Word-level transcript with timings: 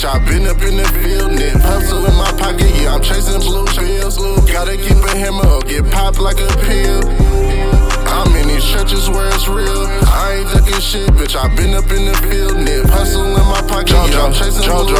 bitch. 0.00 0.08
I 0.08 0.18
been 0.26 0.46
up 0.46 0.62
in 0.62 0.76
the 0.76 0.88
field, 1.00 1.32
nip 1.32 1.60
hustle 1.60 2.04
in 2.06 2.16
my 2.16 2.32
pocket. 2.38 2.70
Yeah, 2.80 2.94
I'm 2.94 3.02
chasing 3.02 3.40
blue 3.40 3.66
pills. 3.66 4.18
Gotta 4.50 4.76
keep 4.76 4.96
a 4.96 5.16
hammer 5.16 5.46
or 5.46 5.60
get 5.62 5.90
popped 5.90 6.18
like 6.18 6.38
a 6.40 6.48
pill. 6.64 7.00
I'm 8.08 8.34
in 8.36 8.48
these 8.48 8.64
churches 8.64 9.08
where 9.08 9.28
it's 9.28 9.48
real. 9.48 9.86
I 10.08 10.40
ain't 10.40 10.50
ducking 10.52 10.80
shit, 10.80 11.08
bitch. 11.10 11.36
I 11.36 11.54
been 11.54 11.74
up 11.74 11.90
in 11.90 12.06
the 12.06 12.16
field, 12.28 12.56
nip 12.58 12.86
hustle 12.86 13.24
in 13.24 13.46
my 13.46 13.62
pocket. 13.68 13.92
Yeah, 14.10 14.24
I'm 14.24 14.32
chasing 14.32 14.62
blue 14.62 14.99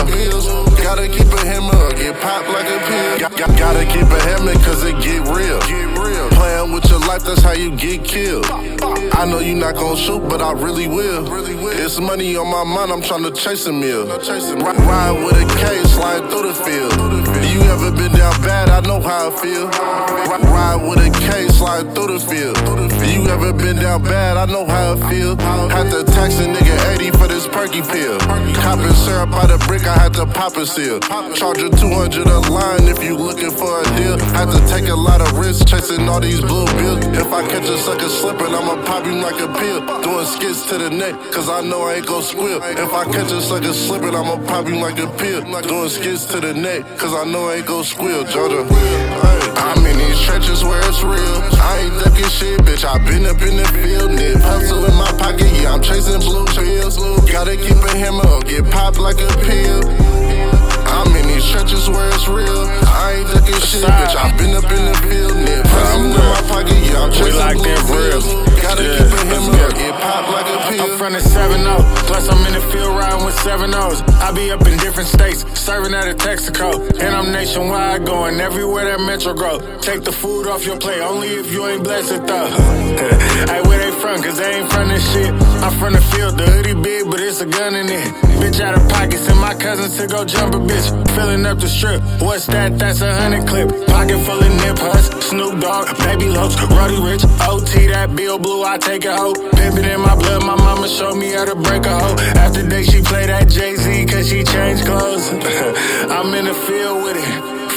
life, 7.21 7.27
that's 7.27 7.43
how 7.43 7.53
you 7.53 7.77
get 7.77 8.05
killed. 8.05 8.47
I 8.47 9.27
know 9.27 9.39
you 9.39 9.55
not 9.55 9.75
gonna 9.75 9.97
shoot, 9.97 10.21
but 10.29 10.41
I 10.41 10.53
really 10.53 10.89
will. 10.89 11.27
It's 11.69 12.01
money 12.01 12.37
on 12.37 12.47
my 12.49 12.65
mind, 12.65 12.93
I'm 12.93 13.03
trying 13.03 13.23
to 13.25 13.33
chase 13.33 13.67
a 13.67 13.73
meal. 13.73 14.07
Ride 14.07 15.25
with 15.25 15.37
a 15.37 15.47
K, 15.59 15.83
slide 15.89 16.31
through 16.31 16.49
the 16.49 16.55
field. 16.55 16.93
You 17.53 17.63
ever 17.63 17.91
been 17.91 18.13
down 18.13 18.41
bad? 18.43 18.60
I 18.81 18.83
know 18.87 18.99
how 18.99 19.29
I 19.29 19.37
feel. 19.37 19.69
Ride 19.69 20.81
with 20.89 21.05
a 21.05 21.11
K, 21.13 21.49
slide 21.49 21.95
through 21.95 22.17
the 22.17 22.19
field. 22.19 22.57
You 23.13 23.29
ever 23.29 23.53
been 23.53 23.77
down 23.77 24.03
bad? 24.03 24.39
I 24.39 24.47
know 24.47 24.65
how 24.65 24.95
I 24.95 25.11
feel. 25.11 25.37
Had 25.69 25.91
to 25.93 26.03
tax 26.03 26.41
a 26.41 26.47
nigga 26.49 26.97
80 26.97 27.11
for 27.19 27.29
this 27.29 27.47
perky 27.47 27.83
pill. 27.83 28.19
Copping 28.57 28.95
syrup 28.95 29.33
by 29.33 29.45
the 29.45 29.59
brick, 29.69 29.85
I 29.87 29.99
had 29.99 30.15
to 30.15 30.25
pop 30.25 30.57
a 30.57 30.65
seal. 30.65 30.99
Charge 31.37 31.59
a 31.61 31.69
200 31.69 32.27
a 32.27 32.39
line 32.49 32.89
if 32.89 33.05
you 33.05 33.19
looking 33.19 33.51
for 33.51 33.83
a 33.83 33.85
deal. 34.01 34.17
Had 34.33 34.49
to 34.49 34.61
take 34.73 34.89
a 34.89 34.97
lot 34.97 35.21
of 35.21 35.37
risks 35.37 35.69
chasing 35.71 36.09
all 36.09 36.21
these 36.21 36.41
blue 36.41 36.65
bills. 36.81 37.05
If 37.21 37.29
I 37.33 37.47
catch 37.53 37.69
a 37.69 37.77
sucker 37.77 38.09
slipping, 38.09 38.49
I'ma 38.49 38.81
pop 38.87 39.05
him 39.05 39.21
like 39.21 39.39
a 39.45 39.49
pill. 39.61 39.85
Doing 40.01 40.25
skits 40.25 40.65
to 40.71 40.79
the 40.79 40.89
neck, 40.89 41.13
cause 41.33 41.51
I 41.51 41.61
know 41.61 41.83
I 41.83 42.01
ain't 42.01 42.07
gon' 42.07 42.23
squeal. 42.23 42.63
If 42.65 42.93
I 42.95 43.05
catch 43.05 43.31
a 43.31 43.43
sucker 43.43 43.75
slipping, 43.75 44.15
I'ma 44.17 44.41
pop 44.49 44.67
him 44.67 44.81
like 44.81 44.99
a 44.99 45.09
pill. 45.21 45.43
Doing 45.69 45.91
skits 45.91 46.25
to 46.33 46.41
the 46.41 46.55
neck, 46.55 46.81
cause 46.97 47.13
I 47.13 47.29
know 47.29 47.51
I 47.51 47.57
ain't 47.57 47.67
gon' 47.67 47.85
squeal, 47.85 48.25
Georgia. 48.25 48.70
I'm 48.71 49.85
in 49.87 49.99
these 49.99 50.21
trenches 50.21 50.65
where 50.65 50.81
it's 50.89 51.03
real. 51.03 51.39
I 51.61 51.81
ain't 51.85 51.95
ducking 52.03 52.29
shit, 52.29 52.61
bitch. 52.61 52.85
I 52.85 52.99
been 53.05 53.27
up 53.27 53.41
in 53.43 53.57
the 53.57 53.67
field, 53.69 54.13
nip 54.13 54.41
hustle 54.41 54.85
in 54.85 54.95
my 54.95 55.11
pocket. 55.19 55.51
Yeah, 55.61 55.75
I'm 55.75 55.83
chasing 55.83 56.21
blue 56.21 56.47
pills. 56.47 56.97
Gotta 57.31 57.57
keep 57.57 57.77
a 57.77 57.97
hammer 57.97 58.27
or 58.29 58.41
get 58.41 58.71
popped 58.71 58.99
like 58.99 59.21
a 59.21 59.29
pill. 59.45 60.70
With 73.25 73.35
7 73.41 73.75
O's. 73.75 74.01
I 74.23 74.33
be 74.33 74.51
up 74.51 74.67
in 74.67 74.79
different 74.79 75.09
states, 75.09 75.45
serving 75.59 75.95
out 75.95 76.09
of 76.09 76.17
Texaco. 76.17 76.73
And 77.01 77.15
I'm 77.15 77.33
nationwide, 77.33 78.07
going 78.07 78.41
everywhere 78.41 78.85
that 78.87 79.01
Metro 79.01 79.35
grow. 79.35 79.59
Take 79.81 80.05
the 80.05 80.13
food 80.13 80.47
off 80.47 80.65
your 80.65 80.79
plate, 80.79 81.01
only 81.01 81.29
if 81.29 81.53
you 81.53 81.67
ain't 81.67 81.85
blessed 81.85 82.27
though. 82.27 82.47
hey, 83.51 83.61
where 83.63 83.79
they 83.79 83.91
from? 84.01 84.23
Cause 84.23 84.39
they 84.39 84.61
ain't 84.61 84.73
from 84.73 84.89
this 84.89 85.05
shit. 85.13 85.33
I'm 85.61 85.73
from 85.79 85.93
the 85.93 86.01
field, 86.01 86.39
the 86.39 86.47
hoodie 86.47 86.75
big, 86.75 87.11
but 87.11 87.21
it's 87.21 87.41
a 87.41 87.47
gun 87.47 87.75
in 87.75 87.89
it. 87.89 88.09
Bitch 88.41 88.61
out 88.61 88.75
of 88.75 88.89
pocket, 88.89 89.19
send 89.19 89.39
my 89.39 89.55
cousins 89.55 89.97
to 89.99 90.07
go 90.07 90.25
jump 90.25 90.55
a 90.55 90.59
bitch. 90.59 90.89
Filling 91.15 91.45
up 91.45 91.59
the 91.59 91.69
strip, 91.69 92.01
what's 92.21 92.47
that? 92.47 92.79
That's 92.79 93.03
a 93.03 93.15
hundred 93.15 93.47
clip. 93.47 93.69
Pocket 93.87 94.19
full 94.25 94.41
of 94.41 94.53
nip 94.65 94.79
huts, 94.79 95.27
Snoop 95.27 95.61
Dogg, 95.61 95.87
Baby 95.99 96.29
Lopes, 96.29 96.57
Roddy 96.73 96.97
Ricch, 96.97 97.25
OT, 97.47 97.87
that 97.89 98.17
Bill 98.17 98.39
Blue, 98.39 98.65
I 98.65 98.79
take 98.79 99.05
a 99.05 99.15
hoe. 99.15 99.35
Pimpin' 99.35 99.85
in 99.85 100.01
my 100.01 100.15
blood, 100.17 100.43
my 100.47 100.57
mama 100.57 100.89
showed 100.89 101.17
me 101.17 101.33
how 101.33 101.45
to 101.45 101.55
break 101.55 101.85
a 101.85 101.99
hoe. 101.99 102.17
After 102.41 102.67
day, 102.67 102.83
she 102.83 103.03
play 103.11 103.27
that 103.27 103.49
Jay 103.49 103.75
Z, 103.75 104.07
cause 104.07 104.29
she 104.29 104.45
changed 104.45 104.87
clothes. 104.87 105.29
I'm 106.15 106.33
in 106.33 106.45
the 106.45 106.55
field 106.55 107.03
with 107.03 107.17
it. 107.19 107.31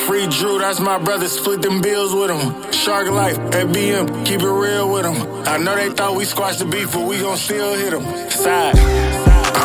Free 0.05 0.27
Drew, 0.27 0.59
that's 0.59 0.79
my 0.79 0.99
brother, 0.99 1.27
split 1.27 1.61
them 1.61 1.81
bills 1.81 2.13
with 2.13 2.29
him. 2.29 2.71
Shark 2.71 3.09
Life, 3.09 3.37
at 3.57 3.67
BM, 3.73 4.25
keep 4.25 4.41
it 4.41 4.53
real 4.63 4.93
with 4.93 5.05
him. 5.05 5.17
I 5.47 5.57
know 5.57 5.75
they 5.75 5.89
thought 5.89 6.15
we 6.15 6.25
squashed 6.25 6.59
the 6.59 6.65
beef, 6.65 6.93
but 6.93 7.07
we 7.07 7.17
gon' 7.19 7.37
still 7.37 7.73
hit 7.73 7.91
them. 7.91 8.05
Side. 8.29 8.77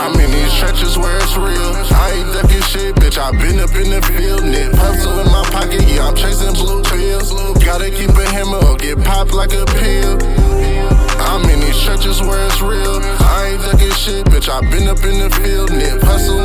I'm 0.01 0.15
in 0.19 0.31
these 0.31 0.55
trenches 0.59 0.97
where 0.97 1.17
it's 1.21 1.37
real. 1.37 1.73
I 1.93 2.07
ain't 2.17 2.33
ducking 2.33 2.65
shit, 2.73 2.95
bitch. 2.97 3.19
I 3.19 3.31
been 3.33 3.61
up 3.61 3.75
in 3.77 3.91
the 3.91 4.01
field, 4.09 4.45
nip 4.45 4.73
hustle 4.73 5.21
in 5.21 5.27
my 5.27 5.45
pocket. 5.53 5.83
Yeah, 5.85 6.09
I'm 6.09 6.17
chasing 6.17 6.55
blue 6.55 6.83
pills. 6.85 7.29
Gotta 7.63 7.91
keep 7.91 8.11
a 8.11 8.25
hammer 8.33 8.65
or 8.65 8.77
get 8.77 8.97
popped 9.05 9.35
like 9.35 9.53
a 9.53 9.67
pill. 9.67 10.17
I'm 11.29 11.45
in 11.51 11.61
these 11.61 11.79
trenches 11.83 12.23
where 12.23 12.47
it's 12.47 12.63
real. 12.63 12.98
Bitch. 14.39 14.49
I 14.49 14.61
been 14.71 14.89
up 14.89 15.03
in 15.05 15.19
the 15.19 15.31
field, 15.37 15.71
nip 15.73 16.03
hustle 16.03 16.38